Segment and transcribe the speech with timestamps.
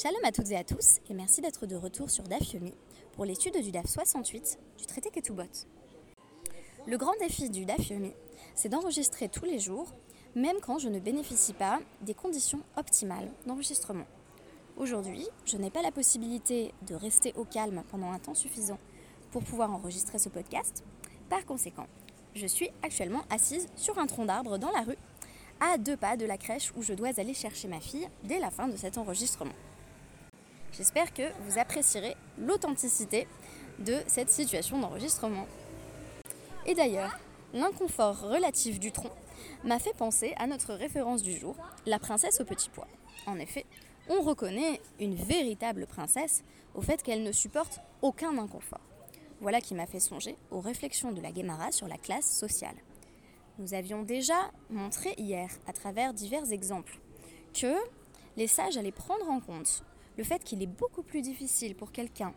[0.00, 2.72] Shalom à toutes et à tous, et merci d'être de retour sur DAF Yomi
[3.12, 5.42] pour l'étude du DAF 68 du traité Ketubot.
[6.86, 8.14] Le grand défi du DAF Yomi,
[8.54, 9.92] c'est d'enregistrer tous les jours,
[10.34, 14.06] même quand je ne bénéficie pas des conditions optimales d'enregistrement.
[14.78, 18.78] Aujourd'hui, je n'ai pas la possibilité de rester au calme pendant un temps suffisant
[19.32, 20.82] pour pouvoir enregistrer ce podcast.
[21.28, 21.88] Par conséquent,
[22.34, 24.98] je suis actuellement assise sur un tronc d'arbre dans la rue,
[25.60, 28.50] à deux pas de la crèche où je dois aller chercher ma fille dès la
[28.50, 29.52] fin de cet enregistrement.
[30.72, 33.26] J'espère que vous apprécierez l'authenticité
[33.78, 35.46] de cette situation d'enregistrement.
[36.66, 37.18] Et d'ailleurs,
[37.52, 39.10] l'inconfort relatif du tronc
[39.64, 42.86] m'a fait penser à notre référence du jour, la princesse au petit pois.
[43.26, 43.66] En effet,
[44.08, 46.44] on reconnaît une véritable princesse
[46.74, 48.80] au fait qu'elle ne supporte aucun inconfort.
[49.40, 52.76] Voilà qui m'a fait songer aux réflexions de la Guémara sur la classe sociale.
[53.58, 56.98] Nous avions déjà montré hier, à travers divers exemples,
[57.54, 57.74] que
[58.36, 59.82] les sages allaient prendre en compte
[60.16, 62.32] le fait qu'il est beaucoup plus difficile pour quelqu'un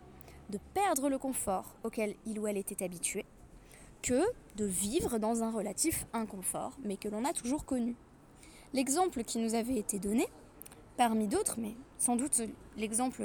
[0.50, 3.26] de perdre le confort auquel il ou elle était habitué
[4.02, 4.22] que
[4.58, 7.96] de vivre dans un relatif inconfort, mais que l'on a toujours connu.
[8.74, 10.28] L'exemple qui nous avait été donné,
[10.98, 12.42] parmi d'autres, mais sans doute
[12.78, 13.24] l'exemple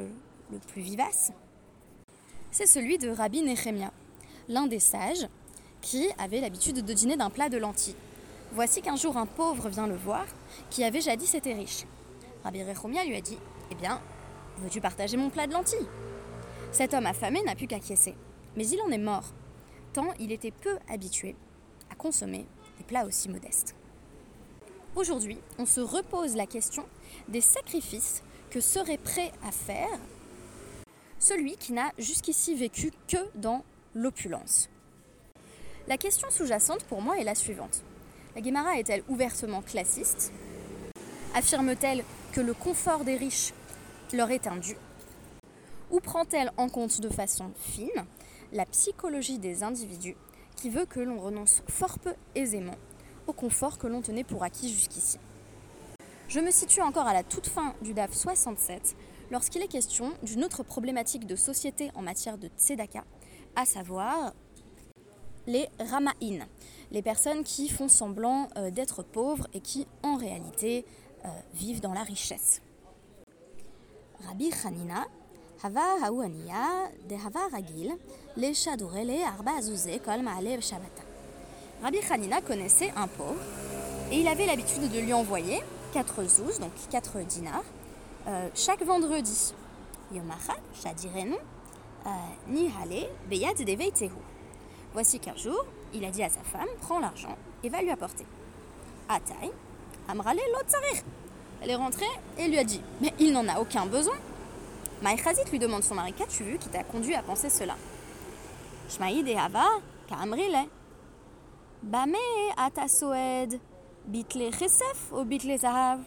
[0.51, 1.33] le plus vivace,
[2.51, 3.93] c'est celui de Rabbi Nehemia,
[4.49, 5.29] l'un des sages
[5.81, 7.97] qui avait l'habitude de dîner d'un plat de lentilles.
[8.53, 10.25] Voici qu'un jour un pauvre vient le voir,
[10.71, 11.85] qui avait jadis été riche.
[12.45, 13.39] Rabbi Nehemia lui a dit
[13.71, 14.01] Eh bien,
[14.63, 15.87] Veux-tu partager mon plat de lentilles?
[16.73, 18.15] Cet homme affamé n'a pu qu'acquiescer.
[18.57, 19.33] Mais il en est mort,
[19.93, 21.37] tant il était peu habitué
[21.91, 22.45] à consommer
[22.77, 23.77] des plats aussi modestes.
[24.97, 26.85] Aujourd'hui, on se repose la question
[27.29, 29.99] des sacrifices que serait prêt à faire
[31.21, 34.69] celui qui n'a jusqu'ici vécu que dans l'opulence.
[35.87, 37.83] La question sous-jacente pour moi est la suivante.
[38.35, 40.33] La Guémara est-elle ouvertement classiste?
[41.35, 43.53] Affirme-t-elle que le confort des riches
[44.13, 44.77] leur est indu
[45.91, 48.07] Ou prend-elle en compte de façon fine
[48.53, 50.17] la psychologie des individus
[50.57, 52.77] qui veut que l'on renonce fort peu aisément
[53.27, 55.19] au confort que l'on tenait pour acquis jusqu'ici?
[56.29, 58.97] Je me situe encore à la toute fin du DAF 67
[59.31, 63.05] lorsqu'il est question d'une autre problématique de société en matière de tzedaka,
[63.57, 64.33] à savoir
[65.47, 66.47] les rama'in,
[66.91, 70.85] les personnes qui font semblant euh, d'être pauvres et qui en réalité
[71.25, 72.61] euh, vivent dans la richesse.
[74.27, 75.07] Rabbi Hanina,
[75.63, 77.97] Hava Haouania, de Hava Ragil,
[78.37, 81.03] les Shadurele, Arba Azouze, Kol Maale Shabata.
[81.83, 83.41] Rabbi Hanina connaissait un pauvre
[84.11, 85.63] et il avait l'habitude de lui envoyer
[85.93, 87.63] 4 zouz, donc 4 dinars,
[88.27, 89.55] euh, chaque vendredi.
[90.13, 92.11] Yomacha, Shadirenu, euh,
[92.49, 94.11] Nihale, Beyad Deveitehu.
[94.93, 98.25] Voici qu'un jour, il a dit à sa femme Prends l'argent et va lui apporter.
[99.09, 99.51] Ataï,
[100.09, 101.03] Amrale Lotzarir.
[101.63, 102.07] Elle est rentrée
[102.39, 104.15] et lui a dit Mais il n'en a aucun besoin.
[105.03, 107.77] Maïchazit lui demande son mari Qu'as-tu vu qui t'a conduit à penser cela?
[108.89, 109.67] Shmaïd et Hava,
[110.09, 110.69] Kamrile.
[111.83, 112.17] Bame
[114.13, 115.25] chesef ou
[115.59, 116.01] zahav.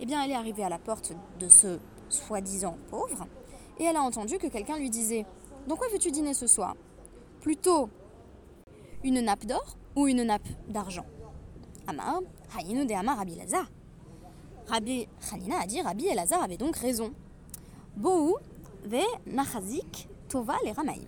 [0.00, 1.78] Eh bien, elle est arrivée à la porte de ce
[2.08, 3.26] soi-disant pauvre
[3.78, 5.24] et elle a entendu que quelqu'un lui disait
[5.66, 6.76] Dans quoi veux-tu dîner ce soir?
[7.40, 7.88] Plutôt
[9.02, 11.06] une nappe d'or ou une nappe d'argent
[11.86, 13.24] Amar, de Amar.
[14.68, 17.12] Rabbi Hanina a dit Rabbi Elazar avait donc raison.
[17.96, 18.34] Bohu
[18.84, 21.06] ve nachazik tova les ramaim.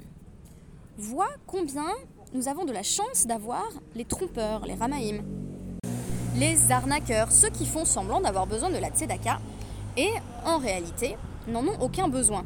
[0.96, 1.86] Vois combien
[2.32, 5.22] nous avons de la chance d'avoir les trompeurs, les ramaim,
[6.36, 9.38] les arnaqueurs, ceux qui font semblant d'avoir besoin de la tzedaka
[9.96, 10.10] et
[10.44, 11.16] en réalité
[11.46, 12.44] n'en ont aucun besoin.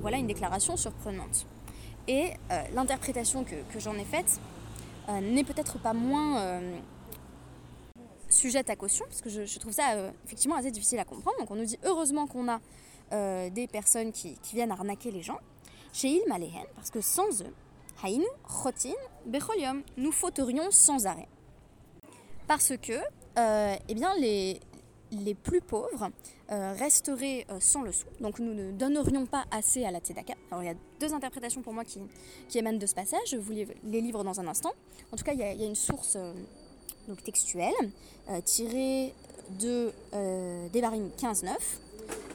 [0.00, 1.46] Voilà une déclaration surprenante.
[2.08, 4.40] Et euh, l'interprétation que, j'en ai faite
[5.08, 6.78] euh, n'est peut-être pas moins euh,
[8.28, 11.38] sujette à caution, parce que je, trouve ça euh, effectivement assez difficile à comprendre.
[11.38, 12.60] Donc on nous dit heureusement qu'on a
[13.12, 15.38] euh, des personnes qui, viennent arnaquer les gens.
[15.92, 17.54] Chez Il Malehen, parce que sans eux,
[18.02, 18.26] Haïnu,
[18.62, 18.92] Chotin,
[19.24, 21.28] Becholium, nous fauterions sans arrêt.
[22.46, 22.92] Parce que
[23.38, 24.60] euh, eh bien, les,
[25.10, 26.10] les plus pauvres
[26.48, 28.06] resteraient sans le sou.
[28.20, 30.34] Donc nous ne donnerions pas assez à la tzedaka.
[30.50, 32.00] Alors il y a deux interprétations pour moi qui,
[32.48, 33.30] qui émanent de ce passage.
[33.30, 34.72] Je vous les, livre dans un instant.
[35.12, 36.16] En tout cas, il y a une source
[37.08, 37.72] donc textuel,
[38.30, 39.14] euh, tiré
[39.50, 41.54] de euh, Devarim 15.9.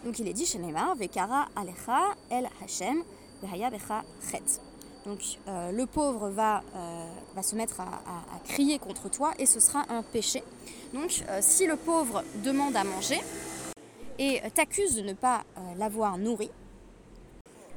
[0.06, 3.04] Donc il est dit chez Neymar, Vekara Alecha El Hashem
[3.42, 3.70] Vehaya.
[5.06, 7.88] Donc euh, le pauvre va, euh, se mettre à,
[8.46, 10.44] crier contre toi et ce sera un péché.
[10.94, 13.20] Donc si le pauvre demande à manger
[14.20, 15.44] et t'accuse de ne pas
[15.78, 16.52] l'avoir nourri,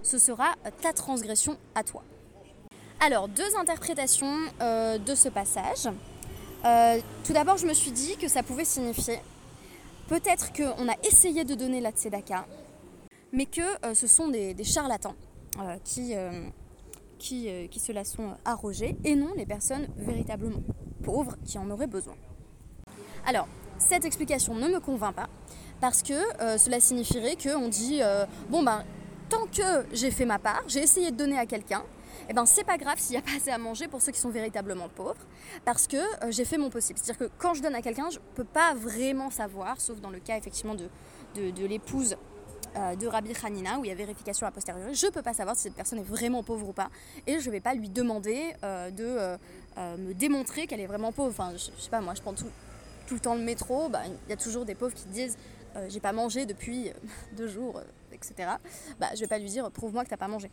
[0.02, 2.02] ce sera ta transgression à toi.
[3.00, 5.88] Alors deux interprétations de ce passage.
[6.64, 9.18] Euh, tout d'abord, je me suis dit que ça pouvait signifier
[10.08, 12.46] peut-être qu'on a essayé de donner la tzedaka,
[13.32, 15.14] mais que ce sont des, charlatans
[15.82, 16.14] qui,
[17.18, 20.62] qui, qui se la sont arrogés, et non les personnes véritablement
[21.02, 22.14] pauvres qui en auraient besoin.
[23.26, 25.28] Alors, cette explication ne me convainc pas,
[25.80, 26.14] parce que
[26.58, 28.00] cela signifierait qu'on dit,
[28.48, 28.84] bon ben,
[29.28, 31.82] tant que j'ai fait ma part, j'ai essayé de donner à quelqu'un,
[32.28, 34.20] eh ben c'est pas grave s'il n'y a pas assez à manger pour ceux qui
[34.20, 35.26] sont véritablement pauvres,
[35.64, 36.98] parce que euh, j'ai fait mon possible.
[37.02, 40.20] C'est-à-dire que quand je donne à quelqu'un, je peux pas vraiment savoir, sauf dans le
[40.20, 40.88] cas effectivement de,
[41.34, 42.16] de, l'épouse
[42.76, 45.56] euh, de Rabbi Hanina, où il y a vérification a posteriori, je peux pas savoir
[45.56, 46.90] si cette personne est vraiment pauvre ou pas,
[47.26, 49.38] et je vais pas lui demander euh, de
[49.98, 51.30] me démontrer qu'elle est vraiment pauvre.
[51.30, 52.50] Enfin, je, sais pas, moi je prends tout,
[53.06, 55.36] tout le temps le métro, bah, il y a toujours des pauvres qui disent
[55.88, 56.92] j'ai pas mangé depuis
[57.36, 57.80] deux jours,
[58.12, 58.52] etc.
[59.00, 60.48] Bah, je vais pas lui dire prouve-moi que t'as pas mangé.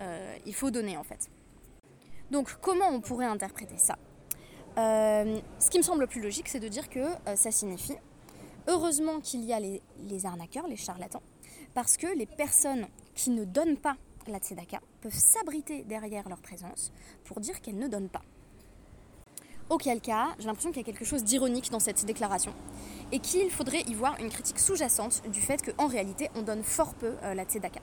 [0.00, 1.30] Euh, il faut donner en fait.
[2.30, 3.98] Donc comment on pourrait interpréter ça?
[4.78, 7.96] Euh, Ce qui me semble le plus logique, c'est de dire que euh, ça signifie
[8.68, 9.82] heureusement qu'il y a les,
[10.26, 11.22] arnaqueurs, les charlatans,
[11.74, 16.92] parce que les personnes qui ne donnent pas la tzedaka peuvent s'abriter derrière leur présence
[17.24, 18.22] pour dire qu'elles ne donnent pas.
[19.70, 22.52] Auquel cas, j'ai l'impression qu'il y a quelque chose d'ironique dans cette déclaration
[23.12, 26.94] et qu'il faudrait y voir une critique sous-jacente du fait qu'en réalité, on donne fort
[26.94, 27.80] peu la tzedaka.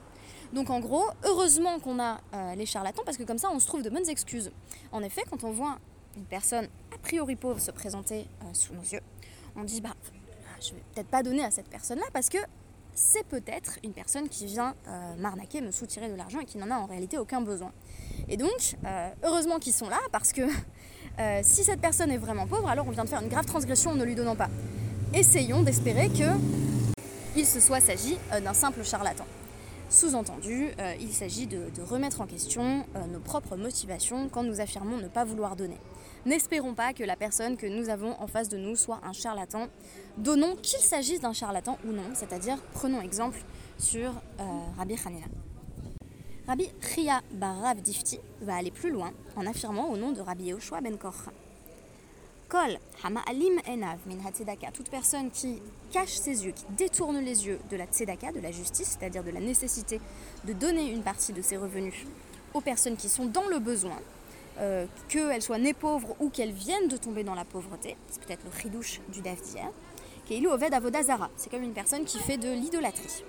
[0.52, 3.66] Donc en gros, heureusement qu'on a euh, les charlatans parce que comme ça on se
[3.66, 4.50] trouve de bonnes excuses.
[4.92, 5.78] En effet, quand on voit
[6.16, 9.02] une personne a priori pauvre se présenter euh, sous nos yeux,
[9.56, 9.94] on dit bah
[10.60, 12.38] je vais peut-être pas donner à cette personne-là parce que
[12.94, 16.70] c'est peut-être une personne qui vient euh, m'arnaquer, me soutirer de l'argent et qui n'en
[16.70, 17.70] a en réalité aucun besoin.
[18.28, 18.76] Et donc,
[19.22, 20.42] heureusement qu'ils sont là parce que
[21.42, 23.94] si cette personne est vraiment pauvre, alors on vient de faire une grave transgression en
[23.94, 24.48] ne lui donnant pas.
[25.14, 26.36] Essayons d'espérer que
[27.36, 29.24] il se soit s'agit d'un simple charlatan.
[29.90, 34.98] Sous-entendu, euh, il s'agit de, remettre en question euh, nos propres motivations quand nous affirmons
[34.98, 35.78] ne pas vouloir donner.
[36.26, 39.68] N'espérons pas que la personne que nous avons en face de nous soit un charlatan.
[40.18, 43.38] Donnons qu'il s'agisse d'un charlatan ou non, c'est-à-dire prenons exemple
[43.78, 44.42] sur euh,
[44.76, 45.26] Rabbi Hanina.
[46.46, 50.82] Rabbi Chia Barav Difti va aller plus loin en affirmant au nom de Rabbi Yoshua
[50.82, 51.32] ben Korcha
[52.48, 55.60] Kol Hama'alim Enav min tzedaka, toute personne qui
[55.92, 59.30] cache ses yeux, qui détourne les yeux de la tzedaka, de la justice, c'est-à-dire de
[59.30, 60.00] la nécessité
[60.44, 62.06] de donner une partie de ses revenus
[62.54, 63.98] aux personnes qui sont dans le besoin,
[64.60, 68.44] euh, qu'elles soient nées pauvres ou qu'elles viennent de tomber dans la pauvreté, c'est peut-être
[68.44, 69.70] le ridouche du Daf d'hier,
[70.26, 73.24] Keilu Oved Avodazara, c'est comme une personne qui fait de l'idolâtrie.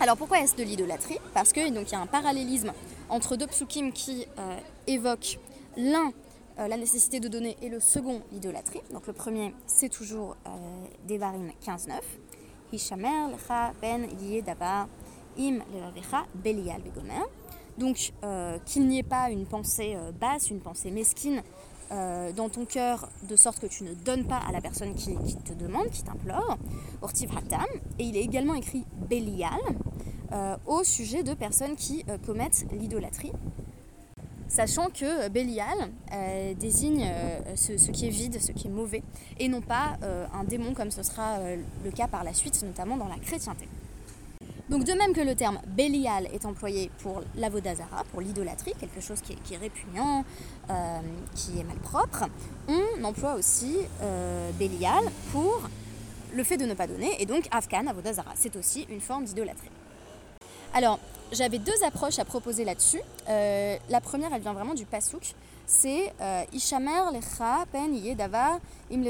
[0.00, 1.18] Alors pourquoi est-ce de l'idolâtrie?
[1.34, 2.72] Parce qu'il y a un parallélisme
[3.10, 5.38] entre deux psukim qui euh, évoquent
[5.76, 6.12] l'un
[6.66, 8.80] la nécessité de donner et le second l'idolâtrie.
[8.92, 10.50] Donc le premier c'est toujours euh,
[11.08, 12.00] Devarim 15.9.
[12.72, 14.06] Hishamer lecha ben
[15.38, 15.58] im
[16.34, 17.22] belial begomer.
[17.78, 21.42] Donc euh, qu'il n'y ait pas une pensée basse, une pensée mesquine
[21.90, 25.54] dans ton cœur, de sorte que tu ne donnes pas à la personne qui, te
[25.54, 26.58] demande, qui t'implore.
[27.00, 27.64] Ortiv hatam.
[27.98, 29.58] Et il est également écrit belial
[30.66, 33.32] au sujet de personnes qui commettent l'idolâtrie
[34.48, 35.76] sachant que euh, Bélial
[36.12, 39.02] euh, désigne euh, ce, qui est vide, ce qui est mauvais,
[39.38, 39.98] et non pas
[40.32, 41.38] un démon comme ce sera
[41.84, 43.68] le cas par la suite, notamment dans la chrétienté.
[44.68, 49.20] Donc de même que le terme Bélial est employé pour l'avodazara, pour l'idolâtrie, quelque chose
[49.20, 50.24] qui est, répugnant,
[51.34, 52.24] qui est malpropre,
[52.68, 53.76] on emploie aussi
[54.58, 55.62] Bélial pour
[56.34, 59.70] le fait de ne pas donner, et donc Afkan, avodazara, c'est aussi une forme d'idolâtrie.
[60.74, 60.98] Alors,
[61.32, 63.00] j'avais deux approches à proposer là-dessus.
[63.28, 65.34] Euh, la première, elle vient vraiment du pasouk.
[65.66, 68.58] C'est euh, Ishamer lecha pen yedava
[68.90, 69.02] im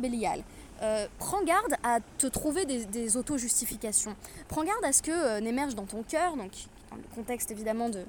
[0.00, 0.42] belial.
[0.80, 4.14] Euh, prends garde à te trouver des, auto-justifications.
[4.48, 6.52] Prends garde à ce que n'émerge dans ton cœur, donc
[6.90, 8.04] dans le contexte évidemment de,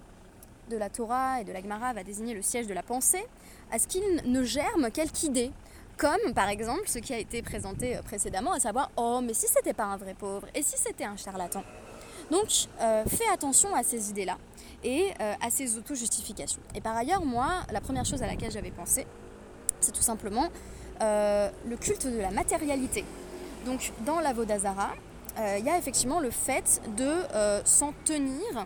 [0.70, 3.26] de la Torah et de la Gemara va désigner le siège de la pensée,
[3.72, 5.52] à ce qu'il ne germe quelque idée.
[5.98, 9.74] Comme par exemple ce qui a été présenté précédemment, à savoir Oh, mais si c'était
[9.74, 11.64] pas un vrai pauvre, et si c'était un charlatan?
[12.32, 14.38] Donc, euh, fais attention à ces idées-là
[14.84, 16.62] et euh, à ces auto-justifications.
[16.76, 19.08] Et par ailleurs, moi, la première chose à laquelle j'avais pensé,
[19.80, 20.50] c'est tout simplement
[21.02, 23.04] euh, le culte de la matérialité.
[23.66, 24.92] Donc, dans la Vodazara,
[25.58, 27.10] il y a effectivement le fait de
[27.64, 28.66] s'en tenir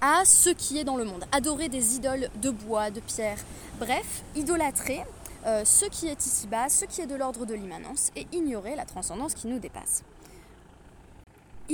[0.00, 3.38] à ce qui est dans le monde, adorer des idoles de bois, de pierre,
[3.78, 5.04] bref, idolâtrer
[5.44, 9.34] ce qui est ici-bas, ce qui est de l'ordre de l'immanence, et ignorer la transcendance
[9.34, 10.02] qui nous dépasse.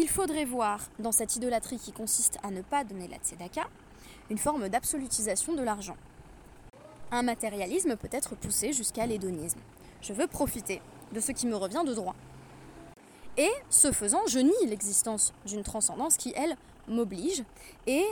[0.01, 3.69] Il faudrait voir dans cette idolâtrie qui consiste à ne pas donner la tzedaka
[4.31, 5.97] une forme d'absolutisation de l'argent.
[7.11, 9.59] Un matérialisme peut être poussé jusqu'à l'hédonisme.
[10.01, 12.15] Je veux profiter de ce qui me revient de droit.
[13.37, 17.43] Et ce faisant, je nie l'existence d'une transcendance qui, elle, m'oblige
[17.89, 18.05] et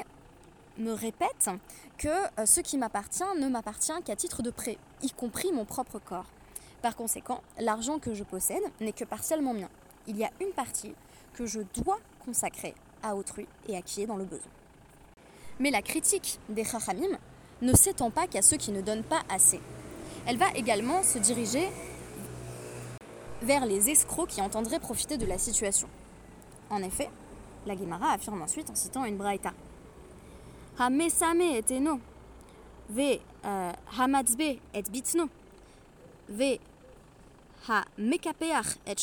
[0.78, 1.50] me répète
[1.98, 6.00] que euh, ce qui m'appartient ne m'appartient qu'à titre de prêt, y compris mon propre
[6.00, 6.32] corps.
[6.82, 9.70] Par conséquent, l'argent que je possède n'est que partiellement mien.
[10.08, 10.92] Il y a une partie
[11.36, 14.50] que je dois consacrer à autrui et à qui est dans le besoin.
[15.60, 17.18] Mais la critique des Chachamim
[17.62, 19.60] ne s'étend pas qu'à ceux qui ne donnent pas assez.
[20.26, 21.68] Elle va également se diriger
[23.42, 25.88] vers les escrocs qui entendraient profiter de la situation.
[26.70, 27.10] En effet,
[27.66, 29.52] la Gemara affirme ensuite en citant une braïta.
[30.90, 32.00] mesame et eno,
[32.88, 35.28] ve euh, hamatzbe et bitno,
[36.28, 36.58] ve
[37.98, 38.96] mekapeach et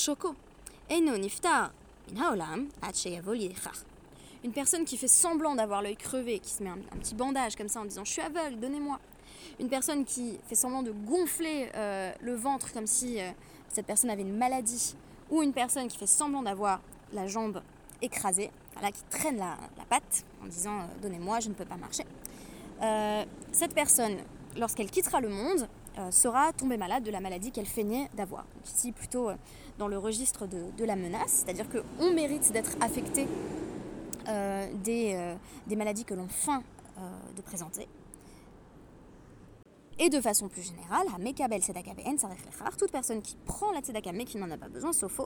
[0.90, 1.72] eno niftar
[4.44, 7.70] Une personne qui fait semblant d'avoir l'œil crevé, qui se met un, petit bandage comme
[7.70, 9.00] ça en disant je suis aveugle, donnez-moi.
[9.60, 13.30] Une personne qui fait semblant de gonfler euh, le ventre comme si euh,
[13.70, 14.96] cette personne avait une maladie,
[15.30, 16.82] ou une personne qui fait semblant d'avoir
[17.14, 17.62] la jambe
[18.02, 19.58] écrasée, voilà, qui traîne la,
[19.90, 22.04] patte en disant euh, donnez-moi, je ne peux pas marcher.
[23.54, 24.18] Cette personne,
[24.58, 25.70] lorsqu'elle quittera le monde,
[26.12, 28.44] sera tombée malade de la maladie qu'elle feignait d'avoir.
[28.66, 29.30] Ici, plutôt
[29.78, 33.28] dans le registre de, la menace, c'est-à-dire qu'on mérite d'être affecté
[34.84, 35.36] des,
[35.68, 36.64] des, maladies que l'on feint
[37.36, 37.88] de présenter.
[40.00, 41.06] Et de façon plus générale,
[42.78, 45.20] toute personne qui prend la tzedaka mais qui n'en a pas besoin, sauf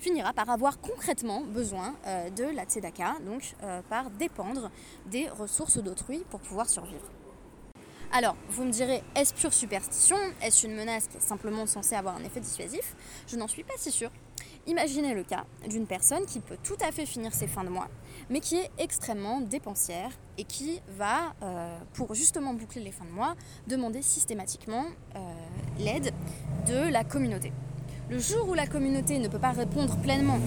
[0.00, 4.70] finira par avoir concrètement besoin euh, de la tzedaka, donc euh, par dépendre
[5.06, 7.06] des ressources d'autrui pour pouvoir survivre.
[8.10, 10.16] Alors, vous me direz, est-ce pure superstition?
[10.42, 12.96] Est-ce une menace qui est simplement censée avoir un effet dissuasif?
[13.26, 14.10] Je n'en suis pas si sûre.
[14.66, 17.88] Imaginez le cas d'une personne qui peut tout à fait finir ses fins de mois,
[18.30, 23.10] mais qui est extrêmement dépensière et qui va, euh, pour justement boucler les fins de
[23.10, 23.34] mois,
[23.66, 25.18] demander systématiquement euh,
[25.78, 26.14] l'aide
[26.66, 27.52] de la communauté.
[28.08, 30.38] Le jour où la communauté ne peut pas répondre pleinement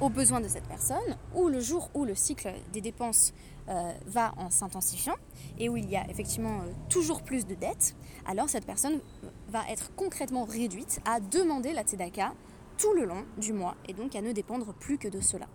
[0.00, 3.32] aux besoins de cette personne, ou le jour où le cycle des dépenses
[3.68, 5.16] euh, va en s'intensifiant
[5.58, 7.96] et où il y a effectivement toujours plus de dettes,
[8.26, 9.00] alors cette personne
[9.48, 12.32] va être concrètement réduite à demander la tzedaka
[12.78, 15.46] tout le long du mois et donc à ne dépendre plus que de cela.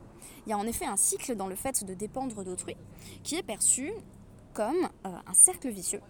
[0.46, 2.76] Il y a en effet un cycle dans le fait de dépendre d'autrui
[3.24, 3.92] qui est perçu
[4.54, 6.02] comme euh, un cercle vicieux.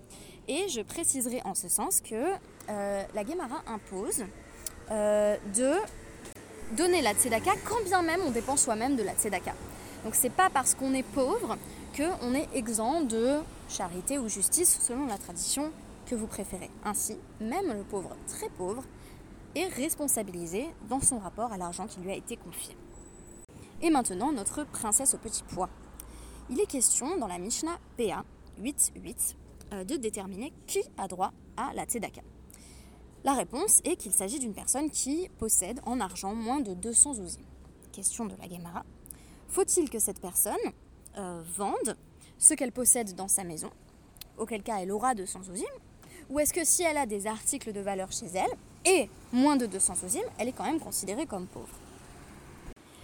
[0.48, 4.24] Et je préciserai en ce sens que euh, la Gemara impose
[4.90, 5.74] euh, de
[6.76, 9.54] donner la tzedaka quand bien même on dépend soi-même de la tzedaka.
[10.04, 11.58] Donc c'est pas parce qu'on est pauvre
[11.96, 15.72] qu'on est exempt de charité ou justice selon la tradition
[16.06, 16.70] que vous préférez.
[16.84, 18.84] Ainsi, même le pauvre très pauvre
[19.56, 22.76] est responsabilisé dans son rapport à l'argent qui lui a été confié.
[23.82, 25.70] Et maintenant, notre princesse au petit pois.
[26.50, 28.24] Il est question dans la Mishnah PA
[28.62, 29.36] 8.8
[29.74, 32.22] euh, de déterminer qui a droit à la tzedaka.
[33.24, 37.42] La réponse est qu'il s'agit d'une personne qui possède en argent moins de 200 ouzim.
[37.92, 38.84] Question de la Gemara.
[39.48, 40.56] Faut-il que cette personne
[41.18, 41.98] euh, vende
[42.38, 43.70] ce qu'elle possède dans sa maison,
[44.38, 45.66] auquel cas elle aura 200 ouzim,
[46.30, 48.52] ou est-ce que si elle a des articles de valeur chez elle,
[48.86, 51.76] et moins de 200 ouzim, elle est quand même considérée comme pauvre.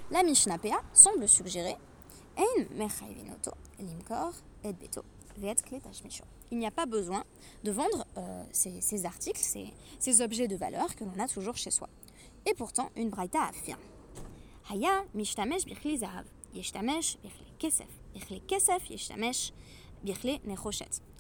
[0.09, 0.57] La Mishnah
[0.93, 1.75] semble suggérer
[6.51, 7.23] il n'y a pas besoin
[7.63, 9.41] de vendre euh, ces, articles,
[9.99, 11.89] ces, objets de valeur que l'on a toujours chez soi.
[12.45, 13.79] Et pourtant, une braïta affirme.
[14.69, 15.65] Haya mishtamesh
[15.97, 17.17] zahav, yeshtamesh
[17.57, 17.87] kesef,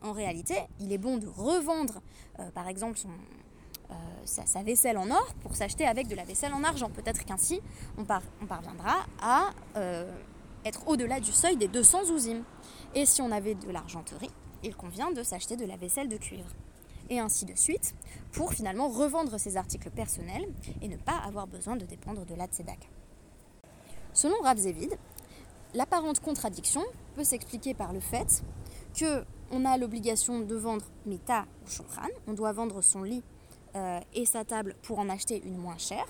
[0.01, 2.01] En réalité, il est bon de revendre,
[2.39, 2.99] euh, par exemple,
[3.89, 3.93] euh,
[4.25, 6.89] sa, vaisselle en or pour s'acheter avec de la vaisselle en argent.
[6.89, 7.61] Peut-être qu'ainsi,
[7.97, 10.11] on, parviendra à euh,
[10.65, 12.43] être au-delà du seuil des 200 ouzim.
[12.93, 14.31] Et si on avait de l'argenterie,
[14.63, 16.49] il convient de s'acheter de la vaisselle de cuivre.
[17.09, 17.95] Et ainsi de suite,
[18.33, 20.47] pour finalement revendre ses articles personnels
[20.81, 22.47] et ne pas avoir besoin de dépendre de la.
[24.13, 24.57] Selon Rav
[25.73, 26.83] l'apparente contradiction
[27.15, 28.43] peut s'expliquer par le fait
[28.93, 33.23] que on a l'obligation de vendre mita ou shulchan, on doit vendre son lit
[33.75, 36.07] euh, et sa table pour en acheter une moins chère,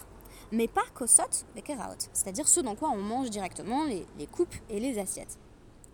[0.51, 4.97] mais pas kosot vekeraot, c'est-à-dire ceux dans quoi on mange directement les, coupes et les
[4.99, 5.37] assiettes.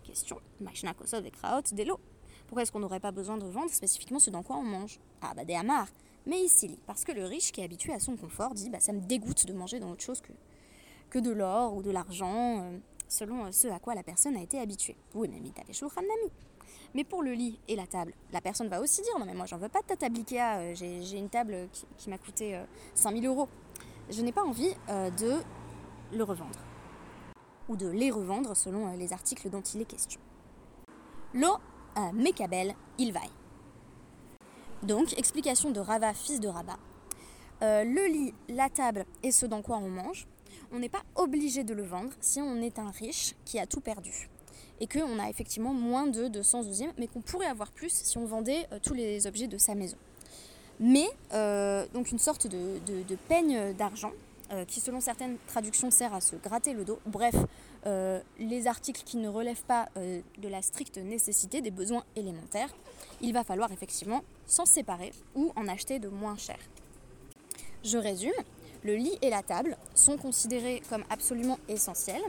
[0.04, 2.00] Question, machina kosot vekeraot l'eau.
[2.48, 5.00] Pourquoi est-ce qu'on n'aurait pas besoin de vendre spécifiquement ce dans quoi on mange?
[5.22, 5.88] Ah bah des amars.
[6.26, 8.94] Mais ici, parce que le riche qui est habitué à son confort dit bah ça
[8.94, 10.32] me dégoûte de manger dans autre chose que,
[11.10, 12.78] que de l'or ou de l'argent, euh,
[13.14, 14.98] selon euh, ce à quoi la personne a été habituée.
[15.14, 15.42] Oui, mais.
[16.96, 19.48] Mais pour le lit et la table, la personne va aussi dire non mais moi
[19.48, 21.68] j'en veux pas de ta table Ikea, euh, j'ai une table
[21.98, 22.60] qui, m'a coûté
[22.94, 23.50] 5000 euh, euros.
[24.12, 25.42] Je n'ai pas envie de
[26.12, 26.60] le revendre.
[27.70, 30.20] Ou de les revendre selon les articles dont il est question.
[31.34, 31.56] L'eau,
[32.14, 33.32] Mekabel, il vaille.
[34.84, 36.78] Donc, explication de Rava, fils de Rabat.
[37.62, 40.28] le lit, la table et ce dans quoi on mange,
[40.74, 43.80] on n'est pas obligé de le vendre si on est un riche qui a tout
[43.80, 44.30] perdu
[44.82, 48.26] et qu'on a effectivement moins de 200 douzièmes, mais qu'on pourrait avoir plus si on
[48.26, 49.98] vendait euh, tous les objets de sa maison.
[50.80, 54.12] Mais, euh, donc une sorte de, peigne d'argent
[54.52, 57.00] euh, qui selon certaines traductions sert à se gratter le dos.
[57.06, 57.36] Bref,
[58.40, 62.74] les articles qui ne relèvent pas de la stricte nécessité des besoins élémentaires,
[63.20, 66.58] il va falloir effectivement s'en séparer ou en acheter de moins cher.
[67.84, 68.32] Je résume,
[68.84, 72.22] le lit et la table sont considérés comme absolument essentiels.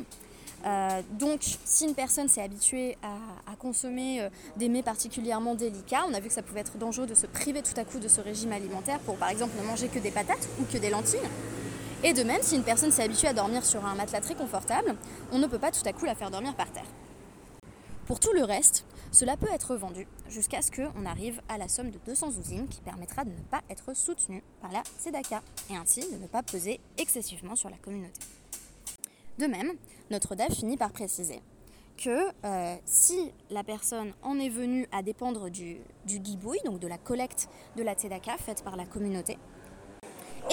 [0.66, 6.14] Euh, donc, si une personne s'est habituée à, consommer euh, des mets particulièrement délicats, on
[6.14, 8.20] a vu que ça pouvait être dangereux de se priver tout à coup de ce
[8.20, 11.20] régime alimentaire pour, par exemple, ne manger que des patates ou que des lentilles.
[12.02, 14.96] Et de même, si une personne s'est habituée à dormir sur un matelas très confortable,
[15.32, 16.84] on ne peut pas tout à coup la faire dormir par terre.
[18.06, 21.90] Pour tout le reste, cela peut être vendu jusqu'à ce qu'on arrive à la somme
[21.90, 25.40] de 200 usines qui permettra de ne pas être soutenu par la SEDACA
[25.70, 28.20] et ainsi de ne pas peser excessivement sur la communauté.
[29.38, 29.72] De même,
[30.10, 31.40] notre DAF finit par préciser
[31.96, 36.88] que euh, si la personne en est venue à dépendre du, du guibouille, donc de
[36.88, 39.38] la collecte de la tzedaka faite par la communauté,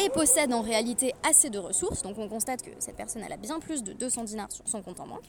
[0.03, 3.59] et possède en réalité assez de ressources, donc on constate que cette personne a bien
[3.59, 5.25] plus de 200 dinars sur son compte en banque,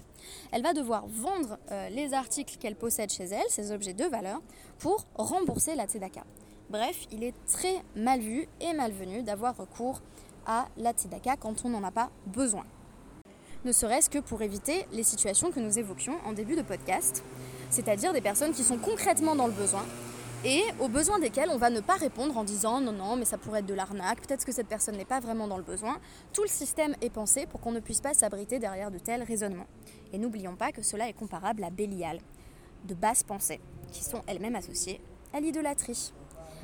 [0.51, 4.41] elle va devoir vendre euh, les articles qu'elle possède chez elle, ces objets de valeur,
[4.79, 6.25] pour rembourser la tzedaka.
[6.71, 10.01] Bref, il est très mal vu et malvenu d'avoir recours
[10.47, 12.65] à la tzedaka quand on n'en a pas besoin.
[13.65, 17.23] Ne serait-ce que pour éviter les situations que nous évoquions en début de podcast,
[17.69, 19.85] c'est-à-dire des personnes qui sont concrètement dans le besoin
[20.45, 23.39] et aux besoins desquels on va ne pas répondre en disant non, non, mais ça
[23.39, 25.99] pourrait être de l'arnaque, peut-être que cette personne n'est pas vraiment dans le besoin.
[26.33, 29.67] Tout le système est pensé pour qu'on ne puisse pas s'abriter derrière de tels raisonnements.
[30.13, 32.19] Et n'oublions pas que cela est comparable à Bélial,
[32.85, 33.61] de basses pensées,
[33.93, 35.01] qui sont elles-mêmes associées
[35.33, 36.13] à l'idolâtrie.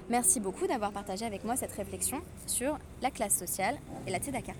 [0.08, 4.52] Merci beaucoup d'avoir partagé avec moi cette réflexion sur la classe sociale et la tzedaka.